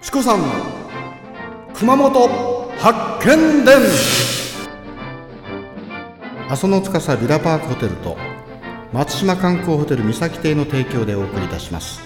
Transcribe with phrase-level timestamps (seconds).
[0.00, 0.46] チコさんの
[1.74, 2.28] 熊本
[2.78, 3.76] 発見伝。
[6.48, 8.16] 阿蘇の司ビラパークホテルと
[8.92, 12.00] 松島観光ホテル三崎邸の提供でお送りいたします。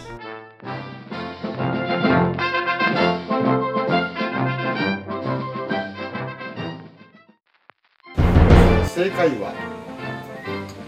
[8.86, 9.52] 正解は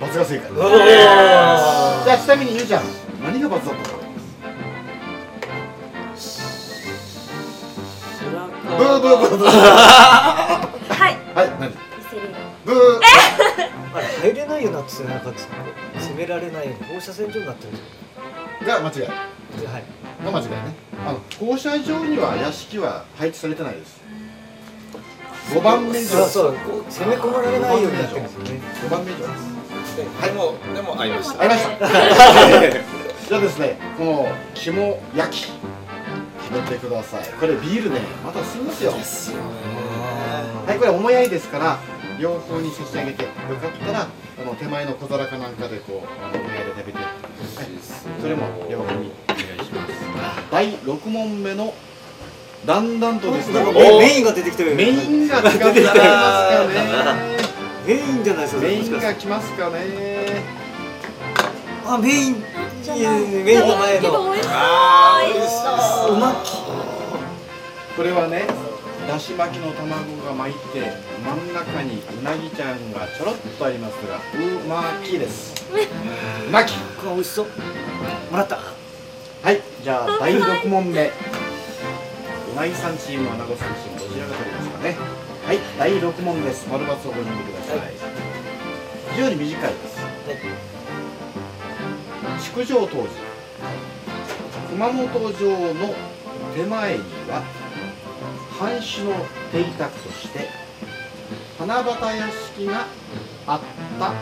[0.00, 0.50] 罰が正解。
[2.04, 2.82] じゃあちなみにゆうちゃん
[3.22, 4.03] 何が罰だったか
[8.76, 9.48] ブーブーブーブー。
[9.48, 11.36] はい。
[11.36, 11.72] はい何？
[12.64, 13.00] ブー。
[13.94, 17.78] あれ入れないようになってたよなんか攻められないように放射線状になってるんで
[18.62, 18.98] すが間違い。
[19.00, 19.84] よはい。
[20.24, 20.56] が間違いね。
[21.06, 24.02] あの放射状には屋敷は配置されてないです。
[25.50, 26.24] 5番目以上。
[26.26, 26.54] そう。
[26.88, 28.60] 攻め込まれないようになってるんですよね。
[28.82, 29.54] 5番目以上です。
[29.96, 31.40] でもでも合いました。
[31.40, 31.88] ありました。
[33.28, 35.52] じゃあですねこの肝焼き
[36.54, 37.24] 食べてください。
[37.40, 38.66] これビールねまた吸うん。
[38.68, 38.92] ですよ
[40.66, 41.78] はいこれおもやいですから
[42.18, 43.28] 両方に差し上げてよ
[43.60, 47.08] かったらあの手前の小皿かなんかでこうあのおもやいで食べて、はい、
[48.20, 49.92] それも両方にお願いします。
[50.50, 51.74] 第6問目の
[52.64, 53.62] だんだんとですね。
[53.62, 57.44] メメインが出てきたよメインが近づいてきますかね。
[57.86, 60.42] メインじゃないですかメインが来ますかね。
[61.86, 62.42] あメイン
[62.84, 64.52] じゃいやいやメインの前の美味しそう。
[64.52, 66.52] あ美味しそうおまき。
[67.96, 68.44] これはね
[69.08, 69.88] だし巻きの卵
[70.26, 70.92] が巻いて
[71.24, 74.20] 真ん中にうなぎちゃんがちょろっとありますがう
[74.68, 75.54] まきです。
[75.72, 76.50] う。
[76.50, 76.76] まき。
[77.00, 77.46] これ美味しそう。
[78.30, 78.56] もらった。
[78.56, 81.10] はいじゃあ第6問目。
[82.52, 84.96] うなぎさんチームあなごさんチームどちらが取りますかね。
[85.46, 86.68] はい第6問です。
[86.70, 87.94] 丸×をご準備ください、はい。
[89.14, 89.96] 非常に短いです
[92.54, 93.08] 築城当時。
[94.70, 95.92] 熊本城の
[96.54, 97.42] 手前には
[98.60, 99.12] 藩主の
[99.50, 100.48] 邸宅として
[101.58, 102.86] 花畑屋敷が
[103.48, 103.60] あっ
[103.98, 104.12] た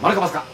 [0.00, 0.44] 丸かますか。